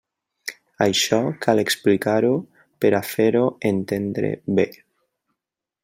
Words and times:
Això 0.85 1.19
cal 1.45 1.61
explicar-ho 1.63 2.31
per 2.85 2.91
a 3.01 3.05
fer-ho 3.13 3.45
entendre 3.73 4.33
bé. 4.63 4.69